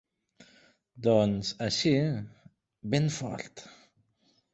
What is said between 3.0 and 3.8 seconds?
fort!